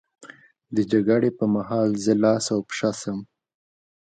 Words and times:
د 0.75 0.77
جګړې 0.91 1.29
پر 1.37 1.47
مهال 1.55 1.89
زه 2.03 2.13
لاس 2.23 2.45
او 2.55 2.59
پښه 2.69 2.91
شم. 3.01 3.19